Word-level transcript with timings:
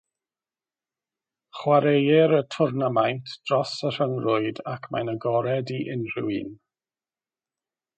Chwaraeir 1.57 2.33
y 2.39 2.39
twrnamaint 2.55 3.35
dros 3.51 3.77
y 3.91 3.93
Rhyngrwyd 3.99 4.65
ac 4.75 4.93
mae'n 4.97 5.17
agored 5.17 5.77
i 5.81 5.83
unrhyw 5.99 6.37
un. 6.43 6.53